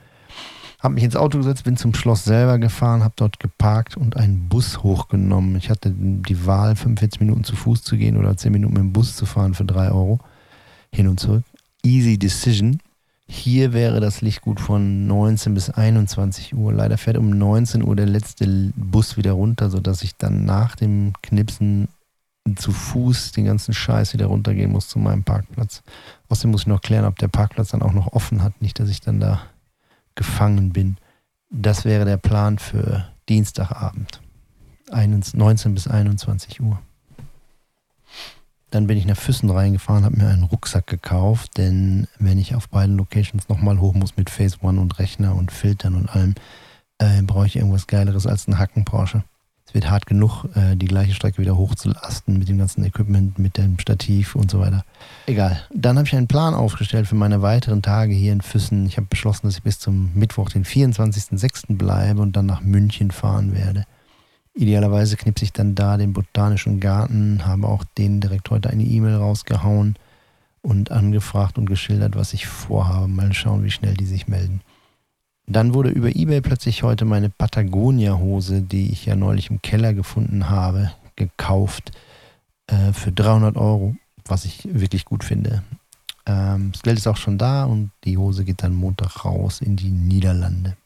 [0.84, 4.50] Habe mich ins Auto gesetzt, bin zum Schloss selber gefahren, habe dort geparkt und einen
[4.50, 5.56] Bus hochgenommen.
[5.56, 8.91] Ich hatte die Wahl, 45 Minuten zu Fuß zu gehen oder 10 Minuten mit dem
[8.91, 10.19] Bus zu fahren für 3 Euro.
[10.91, 11.46] Hin und zurück.
[11.84, 12.82] Easy Decision.
[13.26, 16.74] Hier wäre das Licht gut von 19 bis 21 Uhr.
[16.74, 21.13] Leider fährt um 19 Uhr der letzte Bus wieder runter, sodass ich dann nach dem
[21.24, 21.88] Knipsen
[22.58, 25.82] zu Fuß den ganzen Scheiß wieder runtergehen muss zu meinem Parkplatz.
[26.28, 28.89] Außerdem muss ich noch klären, ob der Parkplatz dann auch noch offen hat, nicht, dass
[28.89, 29.43] ich dann da
[30.15, 30.97] gefangen bin.
[31.49, 34.21] Das wäre der Plan für Dienstagabend.
[34.91, 36.80] 19 bis 21 Uhr.
[38.69, 42.69] Dann bin ich nach Füssen reingefahren, habe mir einen Rucksack gekauft, denn wenn ich auf
[42.69, 46.34] beiden Locations nochmal hoch muss mit Phase One und Rechner und Filtern und allem,
[46.97, 49.23] äh, brauche ich irgendwas Geileres als einen Hacken Porsche.
[49.74, 53.58] Es wird hart genug, äh, die gleiche Strecke wieder hochzulasten mit dem ganzen Equipment, mit
[53.58, 54.86] dem Stativ und so weiter.
[55.26, 55.64] Egal.
[55.74, 58.86] Dann habe ich einen Plan aufgestellt für meine weiteren Tage hier in Füssen.
[58.86, 61.76] Ich habe beschlossen, dass ich bis zum Mittwoch, den 24.06.
[61.76, 63.88] bleibe und dann nach München fahren werde.
[64.54, 69.16] Idealerweise knipse ich dann da den Botanischen Garten, habe auch denen direkt heute eine E-Mail
[69.16, 69.96] rausgehauen
[70.62, 73.08] und angefragt und geschildert, was ich vorhabe.
[73.08, 74.62] Mal schauen, wie schnell die sich melden.
[75.46, 80.50] Dann wurde über eBay plötzlich heute meine Patagonia-Hose, die ich ja neulich im Keller gefunden
[80.50, 81.92] habe, gekauft
[82.68, 85.64] äh, für 300 Euro, was ich wirklich gut finde.
[86.26, 89.76] Ähm, das Geld ist auch schon da und die Hose geht dann Montag raus in
[89.76, 90.78] die Niederlande.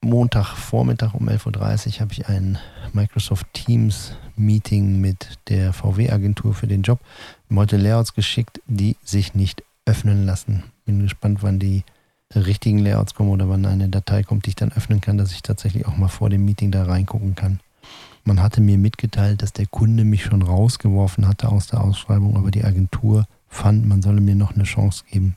[0.00, 2.58] Montagvormittag um 11.30 Uhr habe ich ein
[2.92, 7.00] Microsoft Teams Meeting mit der VW-Agentur für den Job.
[7.02, 10.62] Ich habe heute Layouts geschickt, die sich nicht öffnen lassen.
[10.86, 11.82] Bin gespannt, wann die
[12.34, 15.42] richtigen Layouts kommen oder wann eine Datei kommt, die ich dann öffnen kann, dass ich
[15.42, 17.60] tatsächlich auch mal vor dem Meeting da reingucken kann.
[18.24, 22.50] Man hatte mir mitgeteilt, dass der Kunde mich schon rausgeworfen hatte aus der Ausschreibung, aber
[22.50, 25.36] die Agentur fand, man solle mir noch eine Chance geben.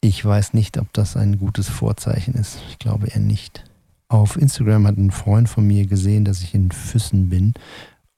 [0.00, 2.58] Ich weiß nicht, ob das ein gutes Vorzeichen ist.
[2.68, 3.64] Ich glaube eher nicht.
[4.06, 7.54] Auf Instagram hat ein Freund von mir gesehen, dass ich in Füssen bin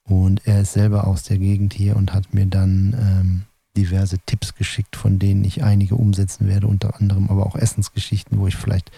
[0.04, 3.42] und er ist selber aus der Gegend hier und hat mir dann ähm,
[3.76, 8.46] diverse Tipps geschickt, von denen ich einige umsetzen werde, unter anderem aber auch Essensgeschichten, wo
[8.46, 8.90] ich vielleicht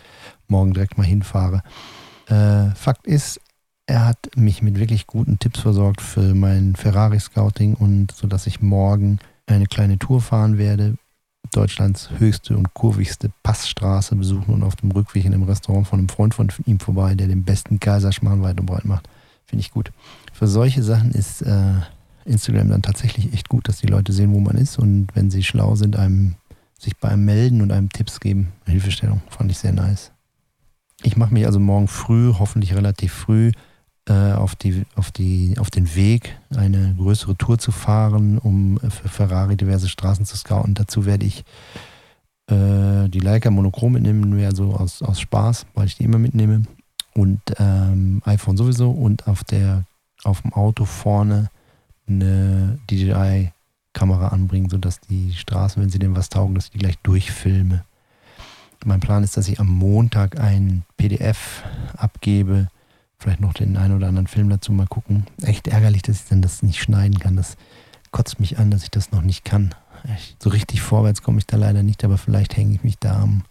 [0.46, 1.62] morgen direkt mal hinfahre.
[2.26, 3.40] Äh, Fakt ist,
[3.86, 8.60] er hat mich mit wirklich guten Tipps versorgt für mein Ferrari-Scouting und so dass ich
[8.60, 10.96] morgen eine kleine Tour fahren werde,
[11.52, 16.08] Deutschlands höchste und kurvigste Passstraße besuchen und auf dem Rückweg in einem Restaurant von einem
[16.10, 19.08] Freund von ihm vorbei, der den besten Kaiserschmarrn weit und breit macht.
[19.46, 19.90] Finde ich gut.
[20.34, 21.74] Für solche Sachen ist äh,
[22.28, 25.42] Instagram dann tatsächlich echt gut, dass die Leute sehen, wo man ist und wenn sie
[25.42, 26.34] schlau sind, einem
[26.78, 28.52] sich bei einem melden und einem Tipps geben.
[28.66, 30.12] Hilfestellung fand ich sehr nice.
[31.02, 33.52] Ich mache mich also morgen früh, hoffentlich relativ früh,
[34.08, 39.08] äh, auf, die, auf, die, auf den Weg, eine größere Tour zu fahren, um für
[39.08, 40.74] Ferrari diverse Straßen zu scouten.
[40.74, 41.44] Dazu werde ich
[42.48, 46.62] äh, die Leica Monochrom mitnehmen, mehr so aus, aus Spaß, weil ich die immer mitnehme.
[47.14, 49.84] Und ähm, iPhone sowieso und auf der
[50.24, 51.48] auf dem Auto vorne
[52.08, 56.98] eine DJI-Kamera anbringen, sodass die Straßen, wenn sie dem was taugen, dass ich die gleich
[57.02, 57.84] durchfilme.
[58.84, 61.64] Mein Plan ist, dass ich am Montag ein PDF
[61.96, 62.68] abgebe,
[63.18, 65.26] vielleicht noch den einen oder anderen Film dazu mal gucken.
[65.42, 67.36] Echt ärgerlich, dass ich dann das nicht schneiden kann.
[67.36, 67.56] Das
[68.12, 69.74] kotzt mich an, dass ich das noch nicht kann.
[70.38, 73.42] So richtig vorwärts komme ich da leider nicht, aber vielleicht hänge ich mich da am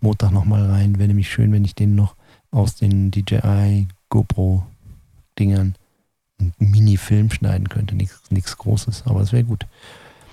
[0.00, 0.98] Montag nochmal rein.
[0.98, 2.16] Wäre nämlich schön, wenn ich den noch
[2.50, 5.76] aus den DJI GoPro-Dingern einen
[6.58, 7.94] Mini-Film schneiden könnte.
[7.94, 9.66] Nichts Großes, aber es wäre gut.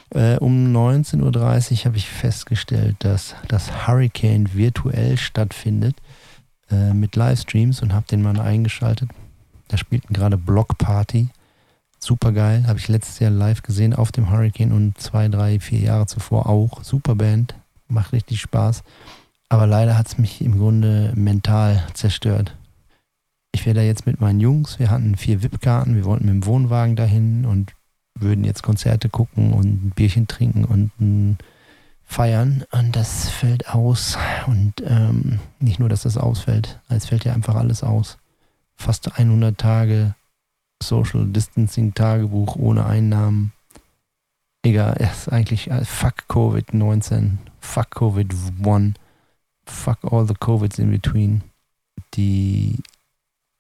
[0.10, 1.22] Äh, um 19.30
[1.80, 5.98] Uhr habe ich festgestellt, dass das Hurricane virtuell stattfindet
[6.72, 9.10] äh, mit Livestreams und habe den mal eingeschaltet.
[9.68, 11.28] Da spielten gerade Block Party.
[12.00, 12.66] Super geil.
[12.68, 16.48] Habe ich letztes Jahr live gesehen auf dem Hurricane und zwei, drei, vier Jahre zuvor
[16.48, 16.84] auch.
[16.84, 17.56] Super Band.
[17.90, 18.84] Macht richtig Spaß.
[19.50, 22.56] Aber leider hat es mich im Grunde mental zerstört
[23.58, 26.46] ich wäre da jetzt mit meinen Jungs, wir hatten vier VIP-Karten, wir wollten mit dem
[26.46, 27.74] Wohnwagen dahin und
[28.14, 31.40] würden jetzt Konzerte gucken und ein Bierchen trinken und ein
[32.06, 34.16] feiern und das fällt aus
[34.46, 38.20] und ähm, nicht nur, dass das ausfällt, es fällt ja einfach alles aus.
[38.76, 40.14] Fast 100 Tage
[40.82, 43.54] Social Distancing Tagebuch ohne Einnahmen.
[44.62, 48.94] Egal, es ist eigentlich äh, fuck Covid-19, fuck Covid-1,
[49.66, 51.42] fuck all the Covids in between.
[52.14, 52.78] Die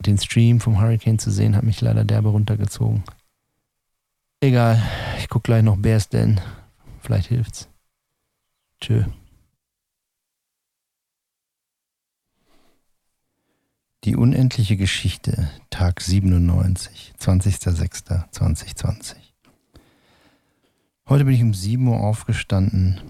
[0.06, 3.04] den Stream vom Hurricane zu sehen, hat mich leider derbe runtergezogen.
[4.40, 4.82] Egal,
[5.20, 6.40] ich gucke gleich noch Bears Den.
[7.02, 7.70] Vielleicht hilft's.
[8.80, 9.06] Tschö.
[14.04, 19.16] Die unendliche Geschichte, Tag 97, 20.06.2020.
[21.10, 23.02] Heute bin ich um 7 Uhr aufgestanden,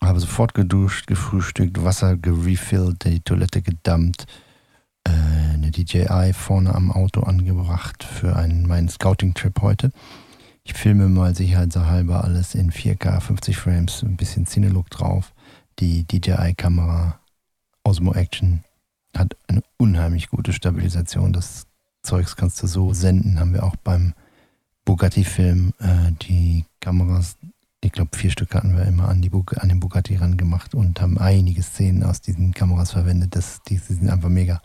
[0.00, 4.26] habe sofort geduscht, gefrühstückt, Wasser gerefillt, die Toilette gedammt,
[5.04, 5.10] äh,
[5.54, 9.92] eine DJI vorne am Auto angebracht für einen, meinen Scouting-Trip heute.
[10.64, 15.32] Ich filme mal sicherheitshalber alles in 4K, 50 Frames, ein bisschen Cinelook drauf.
[15.78, 17.18] die DJI-Kamera
[17.84, 18.62] Osmo Action
[19.16, 21.32] hat eine unheimlich gute Stabilisation.
[21.32, 21.66] Das
[22.02, 23.38] Zeugs kannst du so senden.
[23.38, 24.14] Haben wir auch beim
[24.84, 27.36] Bugatti-Film äh, die Kameras,
[27.84, 31.00] ich glaube vier Stück hatten wir immer an, die an den Bugatti ran gemacht und
[31.00, 33.34] haben einige Szenen aus diesen Kameras verwendet.
[33.34, 34.60] Das, die, die sind einfach mega.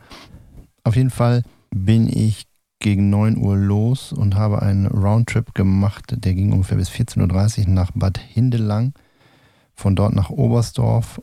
[0.84, 2.46] Auf jeden Fall bin ich
[2.80, 6.16] gegen 9 Uhr los und habe einen Roundtrip gemacht.
[6.24, 8.94] Der ging ungefähr bis 14.30 Uhr nach Bad Hindelang.
[9.74, 11.20] Von dort nach Oberstdorf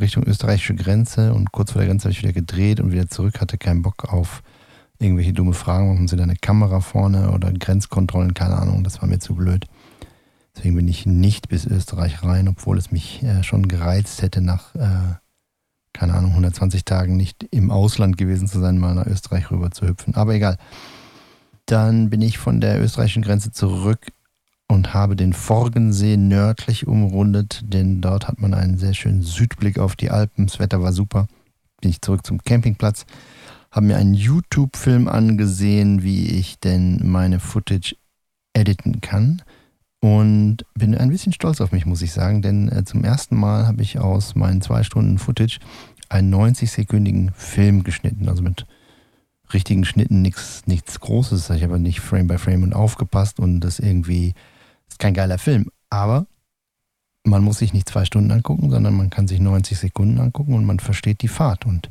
[0.00, 3.40] Richtung österreichische Grenze und kurz vor der Grenze habe ich wieder gedreht und wieder zurück,
[3.40, 4.42] hatte keinen Bock auf
[4.98, 9.08] irgendwelche dumme Fragen, warum sie da eine Kamera vorne oder Grenzkontrollen, keine Ahnung, das war
[9.08, 9.66] mir zu blöd.
[10.56, 14.74] Deswegen bin ich nicht bis Österreich rein, obwohl es mich äh, schon gereizt hätte, nach,
[14.74, 15.14] äh,
[15.92, 19.86] keine Ahnung, 120 Tagen nicht im Ausland gewesen zu sein, mal nach Österreich rüber zu
[19.86, 20.14] hüpfen.
[20.14, 20.56] Aber egal.
[21.66, 24.06] Dann bin ich von der österreichischen Grenze zurück
[24.68, 29.96] und habe den Forgensee nördlich umrundet, denn dort hat man einen sehr schönen Südblick auf
[29.96, 30.46] die Alpen.
[30.46, 31.26] Das Wetter war super.
[31.80, 33.06] Bin ich zurück zum Campingplatz,
[33.70, 37.96] habe mir einen YouTube-Film angesehen, wie ich denn meine Footage
[38.52, 39.42] editen kann
[40.04, 43.66] und bin ein bisschen stolz auf mich, muss ich sagen, denn äh, zum ersten Mal
[43.66, 45.60] habe ich aus meinen zwei Stunden Footage
[46.10, 48.66] einen 90-sekündigen Film geschnitten, also mit
[49.54, 51.48] richtigen Schnitten nichts nichts Großes.
[51.48, 54.34] Ich habe nicht Frame by Frame und aufgepasst und das irgendwie
[54.90, 56.26] ist kein geiler Film, aber
[57.24, 60.66] man muss sich nicht zwei Stunden angucken, sondern man kann sich 90 Sekunden angucken und
[60.66, 61.64] man versteht die Fahrt.
[61.64, 61.88] Und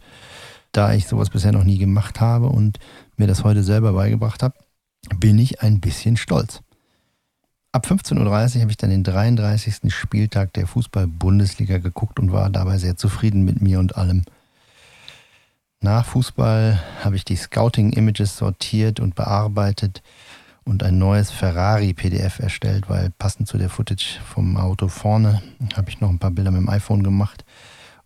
[0.72, 2.78] da ich sowas bisher noch nie gemacht habe und
[3.18, 4.54] mir das heute selber beigebracht habe,
[5.18, 6.62] bin ich ein bisschen stolz.
[7.76, 9.92] Ab 15.30 Uhr habe ich dann den 33.
[9.92, 14.26] Spieltag der Fußball-Bundesliga geguckt und war dabei sehr zufrieden mit mir und allem.
[15.82, 20.04] Nach Fußball habe ich die Scouting-Images sortiert und bearbeitet
[20.66, 25.42] und ein neues Ferrari-PDF erstellt, weil passend zu der Footage vom Auto vorne
[25.76, 27.44] habe ich noch ein paar Bilder mit dem iPhone gemacht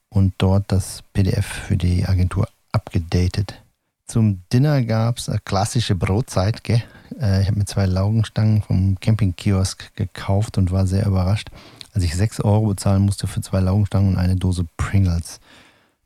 [0.08, 3.62] und dort das PDF für die Agentur abgedatet.
[4.06, 6.64] Zum Dinner gab es eine klassische Brotzeit.
[6.64, 6.84] Gell?
[7.20, 11.50] Äh, ich habe mir zwei Laugenstangen vom Campingkiosk gekauft und war sehr überrascht,
[11.94, 15.40] als ich 6 Euro bezahlen musste für zwei Laugenstangen und eine Dose Pringles.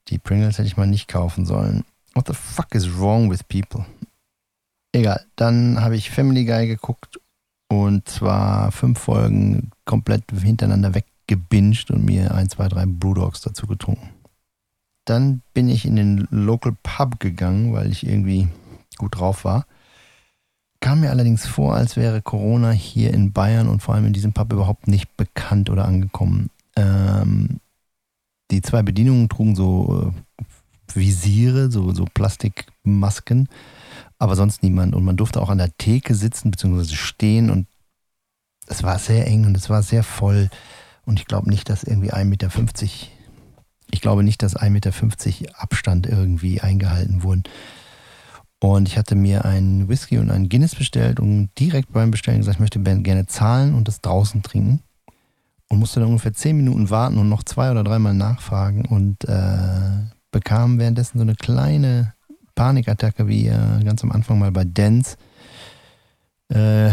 [0.07, 1.83] Die Pringles hätte ich mal nicht kaufen sollen.
[2.13, 3.85] What the fuck is wrong with people?
[4.93, 7.19] Egal, dann habe ich Family Guy geguckt
[7.69, 14.09] und zwar fünf Folgen komplett hintereinander weggebinged und mir ein, zwei, drei Brewdogs dazu getrunken.
[15.05, 18.49] Dann bin ich in den Local Pub gegangen, weil ich irgendwie
[18.97, 19.65] gut drauf war.
[20.81, 24.33] Kam mir allerdings vor, als wäre Corona hier in Bayern und vor allem in diesem
[24.33, 26.49] Pub überhaupt nicht bekannt oder angekommen.
[26.75, 27.59] Ähm,
[28.51, 30.43] die zwei Bedienungen trugen so äh,
[30.93, 33.47] Visiere, so, so Plastikmasken
[34.21, 34.93] aber sonst niemand.
[34.93, 36.93] Und man durfte auch an der Theke sitzen bzw.
[36.93, 37.65] stehen und
[38.67, 40.51] es war sehr eng und es war sehr voll.
[41.05, 42.49] Und ich glaube nicht, dass irgendwie 1,50 Meter,
[43.89, 47.43] ich glaube nicht, dass 1,50 Meter Abstand irgendwie eingehalten wurden.
[48.63, 52.57] Und ich hatte mir einen Whisky und einen Guinness bestellt und direkt beim Bestellen gesagt,
[52.57, 54.83] ich möchte gerne zahlen und das draußen trinken.
[55.67, 60.05] Und musste dann ungefähr 10 Minuten warten und noch zwei oder dreimal nachfragen und äh,
[60.31, 62.13] bekam währenddessen so eine kleine
[62.53, 65.17] Panikattacke wie äh, ganz am Anfang mal bei Dance.
[66.53, 66.89] Äh,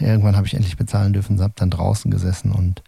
[0.00, 2.82] irgendwann habe ich endlich bezahlen dürfen, habe dann draußen gesessen und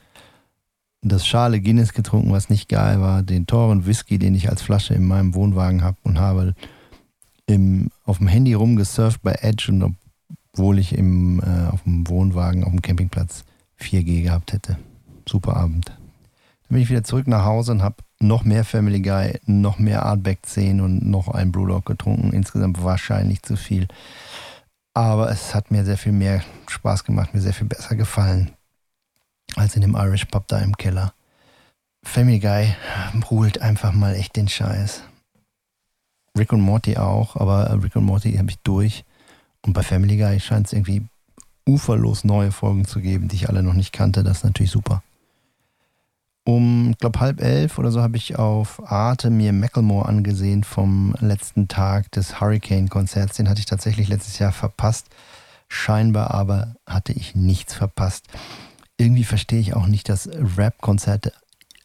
[1.02, 4.94] das Schale Guinness getrunken, was nicht geil war, den teuren Whisky, den ich als Flasche
[4.94, 6.54] in meinem Wohnwagen habe und habe
[7.50, 9.96] im, auf dem Handy rumgesurft bei Edge und
[10.52, 13.44] obwohl ich im, äh, auf dem Wohnwagen auf dem Campingplatz
[13.80, 14.78] 4G gehabt hätte.
[15.28, 15.86] Super Abend.
[15.86, 15.96] Dann
[16.68, 20.40] bin ich wieder zurück nach Hause und habe noch mehr Family Guy, noch mehr Artback
[20.44, 22.32] 10 und noch ein Brewdog getrunken.
[22.32, 23.88] Insgesamt wahrscheinlich zu viel.
[24.92, 28.50] Aber es hat mir sehr viel mehr Spaß gemacht, mir sehr viel besser gefallen
[29.56, 31.12] als in dem Irish Pub da im Keller.
[32.02, 32.74] Family Guy
[33.30, 35.02] holt einfach mal echt den Scheiß.
[36.38, 39.04] Rick und Morty auch, aber Rick und Morty habe ich durch.
[39.62, 41.06] Und bei Family Guy scheint es irgendwie
[41.66, 44.22] uferlos neue Folgen zu geben, die ich alle noch nicht kannte.
[44.22, 45.02] Das ist natürlich super.
[46.44, 51.14] Um, ich glaube, halb elf oder so habe ich auf Arte mir Macklemore angesehen vom
[51.20, 53.36] letzten Tag des Hurricane-Konzerts.
[53.36, 55.08] Den hatte ich tatsächlich letztes Jahr verpasst.
[55.68, 58.26] Scheinbar aber hatte ich nichts verpasst.
[58.96, 61.32] Irgendwie verstehe ich auch nicht, dass Rap-Konzerte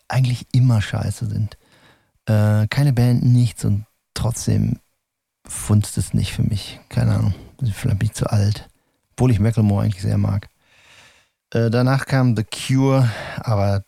[0.07, 1.57] eigentlich immer scheiße sind.
[2.25, 4.79] Äh, keine Band, nichts und trotzdem
[5.47, 6.79] funzt es nicht für mich.
[6.89, 7.35] Keine Ahnung.
[7.59, 8.67] Vielleicht bin ich zu alt.
[9.11, 10.49] Obwohl ich Macklemore eigentlich sehr mag.
[11.51, 13.83] Äh, danach kam The Cure, aber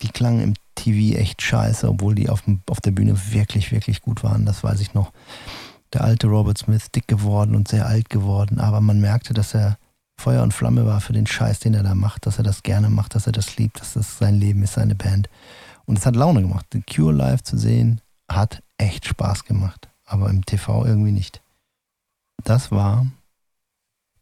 [0.00, 4.02] die klangen im TV echt scheiße, obwohl die auf, dem, auf der Bühne wirklich, wirklich
[4.02, 4.46] gut waren.
[4.46, 5.12] Das weiß ich noch.
[5.92, 9.78] Der alte Robert Smith, dick geworden und sehr alt geworden, aber man merkte, dass er
[10.16, 12.90] Feuer und Flamme war für den Scheiß, den er da macht, dass er das gerne
[12.90, 15.28] macht, dass er das liebt, dass das sein Leben ist, seine Band.
[15.86, 16.66] Und es hat Laune gemacht.
[16.72, 19.88] The Cure live zu sehen, hat echt Spaß gemacht.
[20.04, 21.42] Aber im TV irgendwie nicht.
[22.42, 23.06] Das war,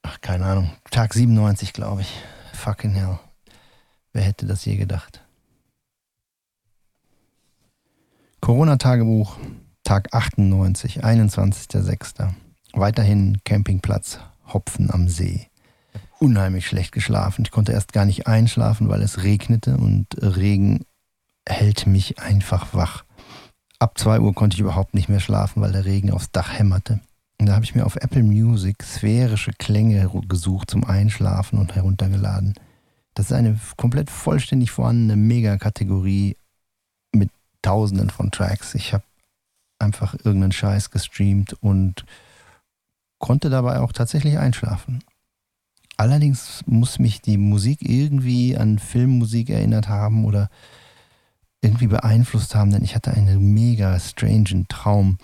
[0.02, 2.22] ach, keine Ahnung, Tag 97, glaube ich.
[2.52, 3.18] Fucking hell.
[4.12, 5.22] Wer hätte das je gedacht?
[8.40, 9.38] Corona-Tagebuch,
[9.84, 12.32] Tag 98, 21.06.
[12.72, 14.18] Weiterhin Campingplatz
[14.52, 15.48] Hopfen am See.
[16.18, 17.44] Unheimlich schlecht geschlafen.
[17.44, 20.84] Ich konnte erst gar nicht einschlafen, weil es regnete und Regen
[21.46, 23.04] hält mich einfach wach.
[23.82, 27.00] Ab 2 Uhr konnte ich überhaupt nicht mehr schlafen, weil der Regen aufs Dach hämmerte.
[27.40, 32.54] Und da habe ich mir auf Apple Music sphärische Klänge gesucht zum Einschlafen und heruntergeladen.
[33.14, 36.36] Das ist eine komplett vollständig vorhandene Megakategorie
[37.12, 37.30] mit
[37.62, 38.76] tausenden von Tracks.
[38.76, 39.02] Ich habe
[39.80, 42.04] einfach irgendeinen Scheiß gestreamt und
[43.18, 45.02] konnte dabei auch tatsächlich einschlafen.
[45.96, 50.50] Allerdings muss mich die Musik irgendwie an Filmmusik erinnert haben oder
[51.62, 55.18] irgendwie beeinflusst haben, denn ich hatte einen mega strangen Traum.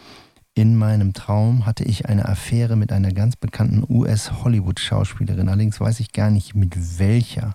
[0.54, 5.48] In meinem Traum hatte ich eine Affäre mit einer ganz bekannten US-Hollywood-Schauspielerin.
[5.48, 7.54] Allerdings weiß ich gar nicht mit welcher.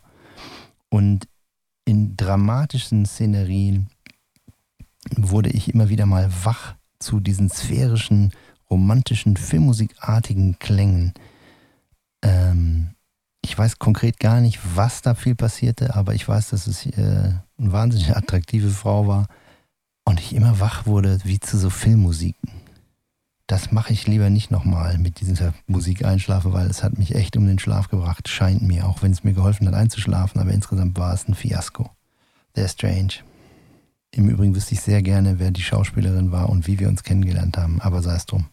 [0.90, 1.28] Und
[1.86, 3.88] in dramatischen Szenerien
[5.16, 8.32] wurde ich immer wieder mal wach zu diesen sphärischen,
[8.70, 11.14] romantischen, filmmusikartigen Klängen.
[12.22, 12.92] Ähm,
[13.42, 17.34] ich weiß konkret gar nicht, was da viel passierte, aber ich weiß, dass es äh,
[17.58, 19.28] eine wahnsinnig attraktive Frau war
[20.06, 22.50] und ich immer wach wurde wie zu so Filmmusiken.
[23.48, 27.36] Das mache ich lieber nicht nochmal mit dieser Musik einschlafen, weil es hat mich echt
[27.36, 30.98] um den Schlaf gebracht, scheint mir, auch wenn es mir geholfen hat einzuschlafen, aber insgesamt
[30.98, 31.90] war es ein Fiasko.
[32.56, 33.14] Sehr strange.
[34.12, 37.58] Im Übrigen wüsste ich sehr gerne, wer die Schauspielerin war und wie wir uns kennengelernt
[37.58, 38.46] haben, aber sei es drum.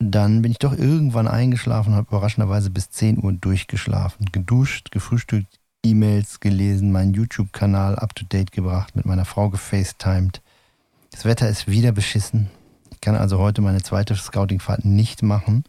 [0.00, 4.26] Dann bin ich doch irgendwann eingeschlafen und habe überraschenderweise bis 10 Uhr durchgeschlafen.
[4.32, 10.42] Geduscht, gefrühstückt, E-Mails gelesen, meinen YouTube-Kanal up-to-date gebracht, mit meiner Frau gefacetimed.
[11.10, 12.50] Das Wetter ist wieder beschissen.
[12.92, 15.64] Ich kann also heute meine zweite Scouting-Fahrt nicht machen.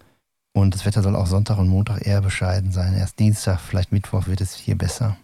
[0.53, 2.93] Und das Wetter soll auch Sonntag und Montag eher bescheiden sein.
[2.93, 5.15] Erst Dienstag, vielleicht Mittwoch wird es hier besser.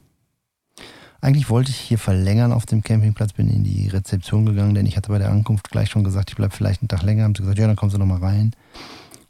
[1.19, 4.95] Eigentlich wollte ich hier verlängern auf dem Campingplatz, bin in die Rezeption gegangen, denn ich
[4.95, 7.23] hatte bei der Ankunft gleich schon gesagt, ich bleibe vielleicht einen Tag länger.
[7.23, 8.53] Haben sie gesagt, ja, dann kommst du nochmal rein.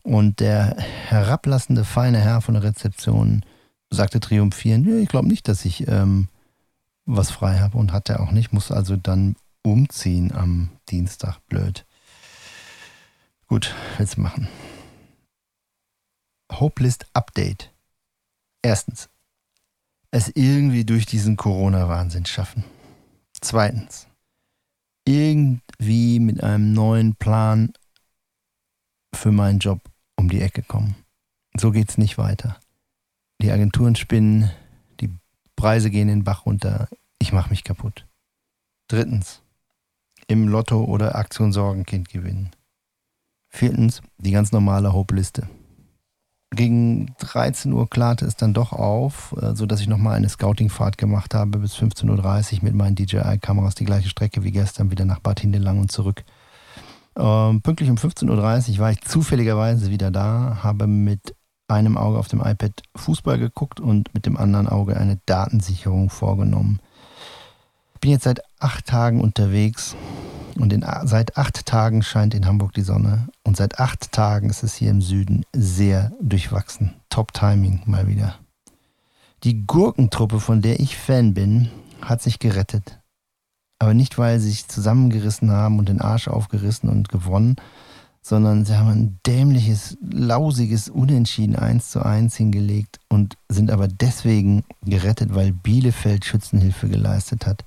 [0.03, 0.75] Und der
[1.07, 3.43] herablassende, feine Herr von der Rezeption
[3.89, 6.29] sagte triumphierend, ja, ich glaube nicht, dass ich ähm,
[7.05, 11.39] was frei habe und hat er auch nicht, muss also dann umziehen am Dienstag.
[11.47, 11.85] Blöd.
[13.47, 14.47] Gut, willst machen.
[16.51, 17.71] Hopelist Update.
[18.61, 19.09] Erstens,
[20.11, 22.63] es irgendwie durch diesen Corona-Wahnsinn schaffen.
[23.39, 24.07] Zweitens,
[25.05, 27.73] irgendwie mit einem neuen Plan
[29.13, 29.79] für meinen Job
[30.17, 30.95] um die Ecke kommen.
[31.55, 32.59] So geht es nicht weiter.
[33.41, 34.51] Die Agenturen spinnen,
[34.99, 35.09] die
[35.55, 36.87] Preise gehen den Bach runter,
[37.19, 38.05] ich mache mich kaputt.
[38.87, 39.41] Drittens,
[40.27, 42.51] im Lotto oder Aktion Sorgenkind gewinnen.
[43.49, 45.47] Viertens, die ganz normale Hope-Liste
[46.51, 51.33] gegen 13 Uhr klarte es dann doch auf, äh, sodass ich nochmal eine Scouting-Fahrt gemacht
[51.33, 55.39] habe bis 15.30 Uhr mit meinen DJI-Kameras, die gleiche Strecke wie gestern, wieder nach Bad
[55.39, 56.23] Hindelang und zurück.
[57.17, 61.35] Ähm, pünktlich um 15.30 Uhr war ich zufälligerweise wieder da, habe mit
[61.67, 66.79] einem Auge auf dem iPad Fußball geguckt und mit dem anderen Auge eine Datensicherung vorgenommen.
[67.95, 69.95] Ich bin jetzt seit acht Tagen unterwegs
[70.59, 73.27] und in, seit acht Tagen scheint in Hamburg die Sonne.
[73.43, 76.95] Und seit acht Tagen ist es hier im Süden sehr durchwachsen.
[77.09, 78.35] Top Timing mal wieder.
[79.43, 81.69] Die Gurkentruppe, von der ich Fan bin,
[82.01, 82.99] hat sich gerettet.
[83.79, 87.55] Aber nicht, weil sie sich zusammengerissen haben und den Arsch aufgerissen und gewonnen,
[88.27, 94.65] sondern sie haben ein dämliches, lausiges Unentschieden 1 zu 1 hingelegt und sind aber deswegen
[94.83, 97.63] gerettet, weil Bielefeld Schützenhilfe geleistet hat.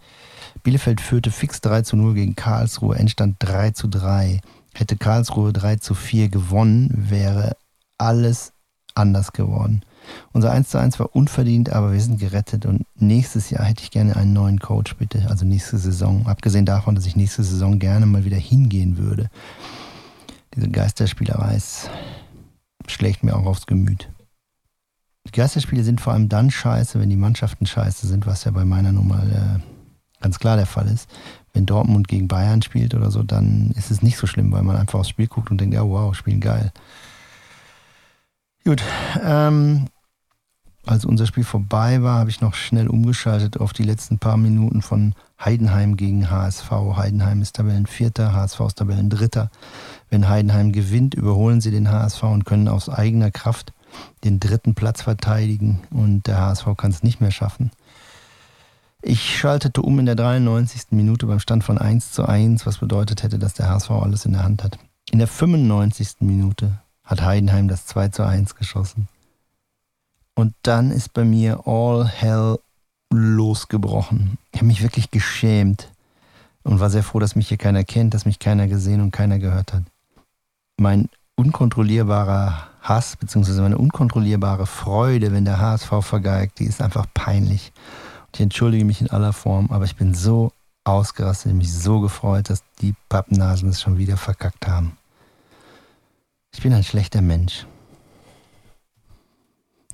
[0.62, 4.40] Bielefeld führte fix 3 zu 0 gegen Karlsruhe, Endstand 3 zu 3.
[4.74, 7.56] Hätte Karlsruhe 3 zu 4 gewonnen, wäre
[7.96, 8.52] alles
[8.94, 9.80] anders geworden.
[10.32, 13.90] Unser 1 zu 1 war unverdient, aber wir sind gerettet und nächstes Jahr hätte ich
[13.90, 15.26] gerne einen neuen Coach, bitte.
[15.30, 16.26] Also nächste Saison.
[16.26, 19.30] Abgesehen davon, dass ich nächste Saison gerne mal wieder hingehen würde.
[20.54, 21.58] Diese Geisterspielerei
[22.86, 24.10] schlägt mir auch aufs Gemüt.
[25.26, 28.64] Die Geisterspiele sind vor allem dann scheiße, wenn die Mannschaften scheiße sind, was ja bei
[28.64, 29.60] meiner Nummer äh,
[30.20, 31.08] ganz klar der Fall ist.
[31.52, 34.76] Wenn Dortmund gegen Bayern spielt oder so, dann ist es nicht so schlimm, weil man
[34.76, 36.72] einfach aufs Spiel guckt und denkt, ja wow, spielen geil.
[38.64, 38.82] Gut,
[39.22, 39.86] ähm,
[40.86, 44.82] als unser Spiel vorbei war, habe ich noch schnell umgeschaltet auf die letzten paar Minuten
[44.82, 46.70] von Heidenheim gegen HSV.
[46.96, 49.50] Heidenheim ist Tabellenvierter, HSV ist Tabellendritter.
[50.10, 53.72] Wenn Heidenheim gewinnt, überholen sie den HSV und können aus eigener Kraft
[54.24, 57.70] den dritten Platz verteidigen und der HSV kann es nicht mehr schaffen.
[59.02, 60.88] Ich schaltete um in der 93.
[60.90, 64.32] Minute beim Stand von 1 zu 1, was bedeutet hätte, dass der HSV alles in
[64.32, 64.78] der Hand hat.
[65.10, 66.16] In der 95.
[66.20, 69.08] Minute hat Heidenheim das 2 zu 1 geschossen.
[70.34, 72.58] Und dann ist bei mir all hell
[73.12, 74.38] losgebrochen.
[74.52, 75.90] Ich habe mich wirklich geschämt
[76.62, 79.38] und war sehr froh, dass mich hier keiner kennt, dass mich keiner gesehen und keiner
[79.38, 79.82] gehört hat.
[80.80, 83.60] Mein unkontrollierbarer Hass bzw.
[83.60, 87.70] meine unkontrollierbare Freude, wenn der HSV vergeigt, die ist einfach peinlich.
[88.28, 90.52] Und ich entschuldige mich in aller Form, aber ich bin so
[90.84, 94.96] ausgerastet, mich so gefreut, dass die Pappnasen es schon wieder verkackt haben.
[96.54, 97.66] Ich bin ein schlechter Mensch.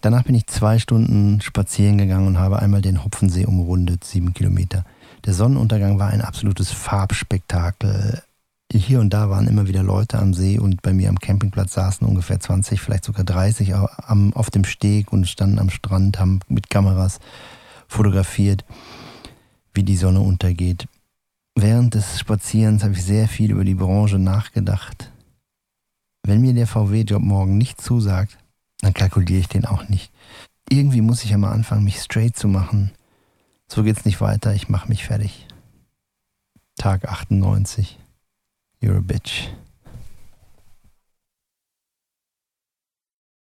[0.02, 4.84] Danach bin ich zwei Stunden spazieren gegangen und habe einmal den Hopfensee umrundet, sieben Kilometer.
[5.24, 8.22] Der Sonnenuntergang war ein absolutes Farbspektakel.
[8.72, 12.06] Hier und da waren immer wieder Leute am See und bei mir am Campingplatz saßen
[12.06, 17.20] ungefähr 20, vielleicht sogar 30 auf dem Steg und standen am Strand, haben mit Kameras
[17.88, 18.64] fotografiert,
[19.72, 20.88] wie die Sonne untergeht.
[21.54, 25.10] Während des Spazierens habe ich sehr viel über die Branche nachgedacht.
[26.22, 28.36] Wenn mir der VW-Job morgen nicht zusagt,
[28.80, 30.12] dann kalkuliere ich den auch nicht.
[30.68, 32.90] Irgendwie muss ich ja mal anfangen, mich straight zu machen.
[33.68, 35.46] So geht's nicht weiter, ich mache mich fertig.
[36.76, 37.98] Tag 98.
[38.80, 39.48] You're a bitch.